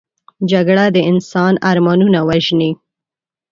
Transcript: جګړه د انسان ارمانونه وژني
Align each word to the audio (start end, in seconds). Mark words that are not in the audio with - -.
جګړه 0.51 0.85
د 0.95 0.97
انسان 1.11 1.53
ارمانونه 1.69 2.19
وژني 2.29 2.71